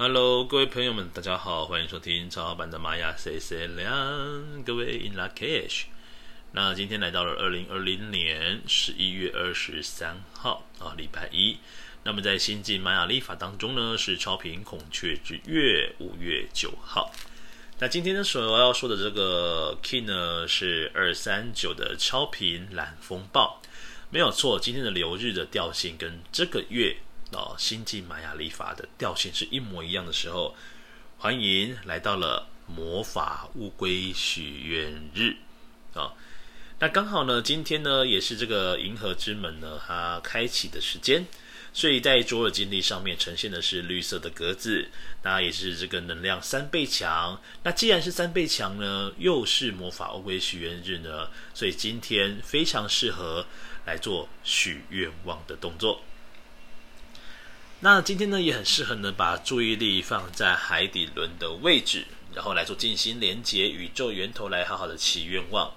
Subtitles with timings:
[0.00, 5.86] Hello，各位朋友们，大家好，欢迎收听超老板的玛雅 C C 两，各位 In Lak'ech。
[6.52, 11.56] 那今天来到了二零二零年十一月二十三号啊，礼拜一。
[12.04, 17.12] 那么在新晋玛雅历法当中呢，是超频孔雀之月五月九号。
[17.80, 23.60] 那今天呢，所要说的这个 Key 呢，是二三九的超频蓝风暴，
[24.10, 24.60] 没有错。
[24.60, 26.98] 今天的流日的调性跟这个月。
[27.32, 30.54] 哦，星际玛雅历法的调性是一模一样的时候，
[31.18, 35.36] 欢迎来到了魔法乌龟许愿日
[35.92, 36.12] 啊、哦！
[36.78, 41.26] 那刚好呢，今天呢也是这个银河之门呢它开启的时间，
[41.72, 44.88] 所以在卓尔金历上面呈现的是绿色的格子，
[45.22, 47.40] 那也是这个能量三倍强。
[47.62, 53.46] 那既然是三倍强呢，又是魔法乌龟许愿日呢，所以今天非常适合
[53.84, 56.02] 来做许愿望的动作。
[57.80, 65.72] 那今天呢，也很适合呢，把注意力放在海底轮的位置，然后来做静心连接宇宙源头，来好好的祈愿望，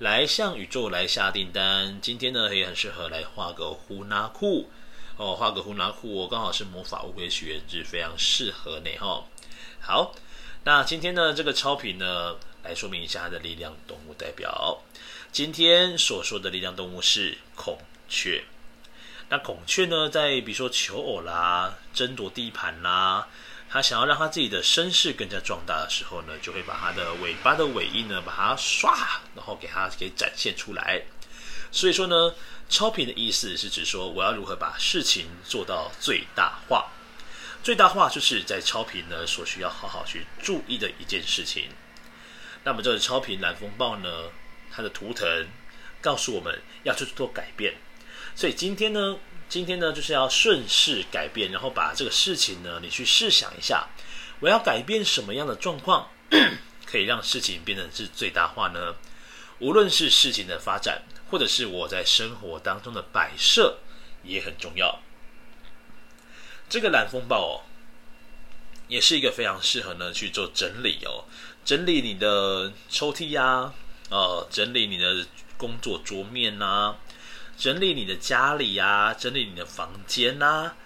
[0.00, 2.00] 来向宇宙来下订单。
[2.02, 4.68] 今天呢，也很适合来画个呼纳库
[5.16, 9.24] 哦，画个呼纳库，我刚好是魔法乌龟许愿日，非常适合你哈、哦。
[9.78, 10.12] 好，
[10.64, 12.34] 那今天呢，这个超频呢，
[12.64, 14.82] 来说明一下它的力量动物代表。
[15.30, 17.78] 今天所说的力量动物是孔
[18.08, 18.42] 雀。
[19.28, 23.26] 那孔雀呢，在比如说求偶啦、争夺地盘啦，
[23.68, 28.94] 它想要让它自己的身势更加壮大的时候呢，就会把它的尾巴的尾翼呢，把它唰，
[29.34, 31.02] 然后给它给展现出来。
[31.72, 32.34] 所以说呢，
[32.68, 36.92] 超频的意思是指说，我要如何把事情做到最大化。
[37.62, 41.70] 最大化就是在超频呢所需要好好去注意的一件事情。
[42.62, 44.30] 那么这个超频蓝风暴呢，
[44.70, 45.48] 它的图腾
[46.00, 47.74] 告诉我们要去做改变。
[48.34, 49.16] 所以今天呢，
[49.48, 53.88] 今天呢就是要顺势改变，然后把这个事情呢，你去试想一下，
[54.40, 56.08] 我要改变什么样的状况，
[56.84, 58.96] 可以让事情变得是最大化呢？
[59.60, 63.78] 无论是事情的发展，或者是我在生活当中的摆设，
[64.24, 65.00] 也很重要。
[66.68, 67.62] 这个蓝风暴哦，
[68.88, 71.24] 也是一个非常适合呢去做整理哦，
[71.64, 73.74] 整理你的抽屉呀、啊，
[74.10, 75.24] 呃，整理你的
[75.56, 76.96] 工作桌面呐、
[77.56, 80.76] 整理你的家里啊，整理你的房间啊，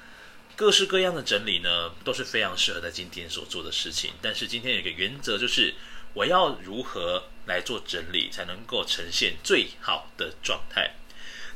[0.55, 4.13] 各式各样的整理呢，都是非常适合在今天所做的事情。
[4.21, 5.75] 但是今天有一个原则，就是
[6.15, 10.95] 我要如何来做整理，才能够呈现最好的状态。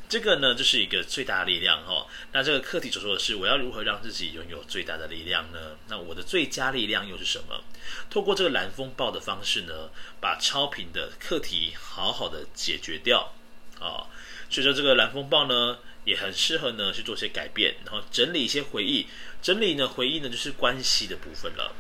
[0.09, 2.07] 这个呢，就是一个最大的力量哈、哦。
[2.33, 5.77] 那这个课题所说的是，我要如何让自己拥有最大的力量呢？
[5.89, 7.63] 那我的最佳力量又是什么？
[8.11, 9.91] 透过这个蓝风暴的方式呢，
[10.21, 13.33] 把超频的课题好好的解决掉
[13.79, 13.85] 啊。
[13.85, 14.07] 哦
[14.53, 19.07] 所以说这个蓝风暴呢，也很适合呢去做些改变，然后整理一些回忆。
[19.41, 21.75] 整理呢回忆呢就是关系的部分了。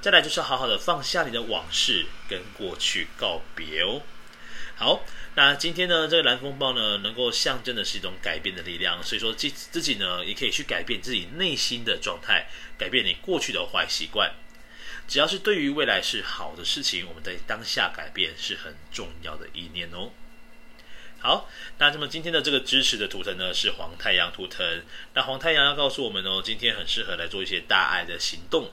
[0.00, 4.00] 再来就是好好的放下你的往事，跟过去告别哦。
[4.76, 5.04] 好，
[5.34, 9.04] 那今天呢这个蓝风暴呢，能够象征的是一种改变的力量。
[9.04, 12.46] 所以说自自己呢也可以去改变自己内心的状态，
[12.78, 14.32] 改变你过去的坏习惯。
[15.06, 20.10] 只要是对于未来是好的事情，我们在当下改变是很重要的意念哦。
[21.24, 21.48] 好，
[21.78, 24.82] 那这么今天的这个支持的图腾呢，是黄太阳图腾。
[25.14, 28.70] 那黄太阳要告诉我们哦，今天很适合来做一些大爱的行动，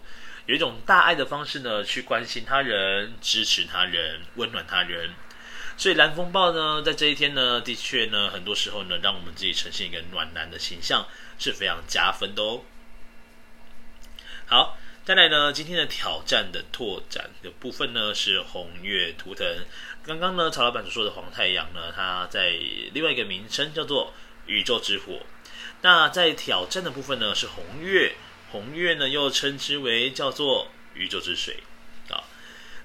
[0.48, 5.12] 有一种大爱的方式呢，去关心他人、支持他人、温暖他人。
[5.78, 11.08] 所以蓝风暴呢，在这一天呢，的确呢，很多时候呢，让我们自己呈现一个暖男的形象，
[11.40, 12.64] 是非常加分的哦。
[14.48, 14.78] 好。
[15.04, 19.48] 再来呢，今天的挑战的拓展的部分呢，是红月图腾。
[20.04, 22.52] 刚刚呢，曹老板所说的黄太阳呢，它在
[22.94, 24.14] 另外一个名称叫做
[24.46, 25.22] 宇宙之火。
[25.82, 28.14] 那在挑战的部分呢，是红月，
[28.52, 31.64] 红月呢又称之为叫做宇宙之水
[32.12, 32.22] 啊。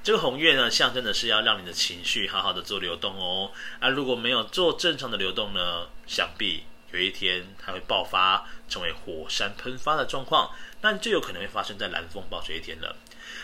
[0.02, 3.52] 这个红月呢，象征的是要让你的情绪好好的做流动哦。
[3.78, 10.54] 啊，如果没有做正常的流动呢，想必有一天它会爆发，成为火山喷发的状况。
[10.82, 12.96] 那就有可能会发生在蓝风暴这一天了。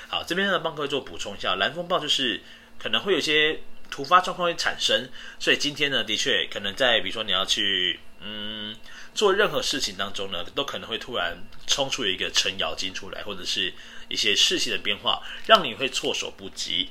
[0.08, 2.42] 好，这边呢帮各位做补充一下，蓝风暴就是
[2.78, 3.60] 可能会有些
[3.90, 5.08] 突发状况会产生，
[5.40, 8.76] 所以今天呢的确可能在比如说你要去嗯
[9.14, 11.36] 做任何事情当中呢，都可能会突然
[11.66, 13.72] 冲出一个程咬金出来，或者是
[14.08, 16.90] 一些事情的变化，让你会措手不及。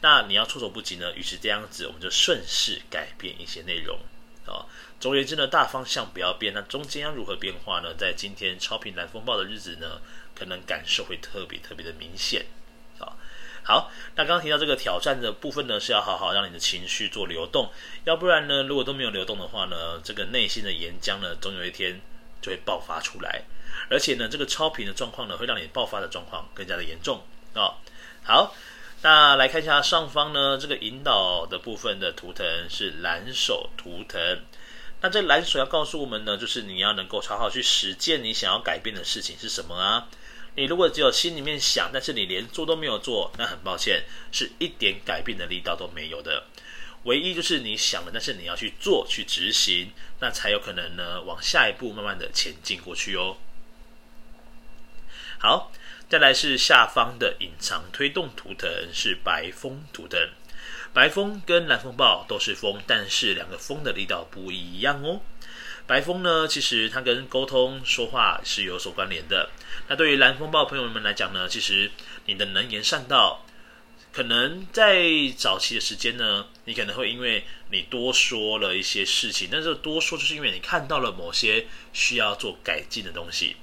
[0.00, 3.98] 那你要措手不及呢，于是这样子我们就顺势改变一些内容。
[5.00, 7.94] 总而言之呢，大方向不要变，那中间要如何变化呢？
[7.96, 10.00] 在今天超频蓝风暴的日子呢，
[10.34, 12.46] 可能感受会特别特别的明显。
[12.98, 13.14] 啊，
[13.62, 17.70] 好，那刚刚提到这个挑战的部分呢，是要好好让你的情绪做流动，
[18.02, 22.00] 要不然呢，如果都没有流动的话呢，这个内心的岩浆呢，总有一天
[22.42, 23.44] 就会爆发出来，
[23.88, 27.22] 而且呢，这个超频的状况呢，会让你爆发的状况更加的严重
[27.54, 27.78] 啊、
[28.24, 28.52] 好，
[29.02, 34.42] 那来看一下上方呢，这个引导的部分的图腾是蓝手图腾。
[35.00, 40.08] 那这蓝手要告诉我们呢，就是你要能够好好去实践你想要改变的事情是什么啊？
[40.56, 46.44] 你如果只有心里面想，但是你连做都没有做，那很抱歉，是一点改变的力道都没有的。
[47.04, 53.36] 唯一就是你想了，但是你要去做、去执行，那才有可能呢，往下一步慢慢的前进过去哦。
[55.38, 55.70] 好，
[56.08, 60.20] 再来是下方的隐藏推动图腾是白风图腾，
[60.92, 65.20] 白风跟蓝风暴都是风，但是两个风的力道不一样哦。
[65.86, 69.50] 白风呢，其实它跟沟通说话是有所关联的。
[69.88, 71.90] 那对于蓝风暴朋友们来讲呢，其实
[72.26, 73.44] 你的能言善道。
[74.10, 75.06] 可能在
[75.36, 83.56] 早期的时间呢，你可能会因为你多说了一些事情，但是多说就是因为你看到了某些需要做改进的东西。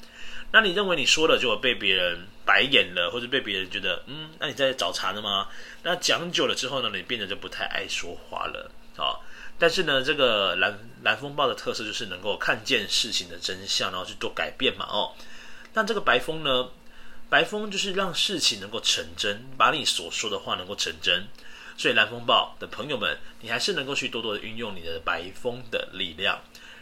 [0.55, 5.49] 那你认为你说了就会被别人白眼了，或者被别人觉得嗯，那你在找茬呢吗？
[5.83, 9.19] 那讲久了之后呢，你变得就不太爱说话了啊。
[9.59, 15.11] 但是呢，这个蓝蓝风暴的特色就是能够看见事情的真相，然后去做改变嘛哦。
[15.73, 16.69] 那这个白风呢？
[17.29, 21.27] 白风就是让事情能够成真，把你所说的话能够成真。
[21.75, 26.39] 所以蓝风暴的朋友们，你还是能够去多多的运用你的白风的力量，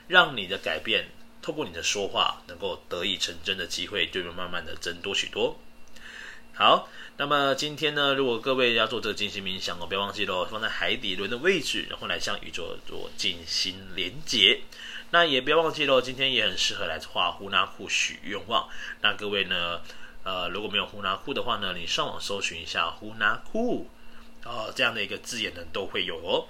[0.07, 1.07] 让你的改变
[1.43, 5.59] 透过你的说话能够得以成真的机会，就会慢慢的增多许多。
[6.55, 14.61] 好，那么今天呢，如果各位要做这个静心冥想哦，不要忘记喽，放在海底轮的位置，然后来向宇宙做静心连接。
[15.11, 18.67] 那也不要忘记喽，今天也很适合来画呼纳库许愿望。
[19.01, 19.81] 那各位呢？
[20.25, 23.89] 呃，如果没有呼纳库的话呢，你上网搜寻一下呼纳库，
[24.45, 26.47] 哦，这样的一个字眼呢都会有哦。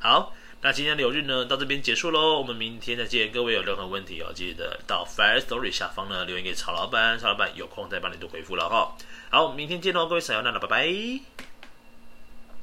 [0.00, 0.34] 好，
[0.64, 3.30] 那今天的留日呢到这边结束喽，我们明天再见。
[3.30, 8.96] 各位有任何问题哦，记得到 Fire Story 下方呢留言给曹老板，曹老板有空再帮你做回复了哈。
[9.28, 11.53] 好，明天见喽，各位小妖娜娜，拜拜。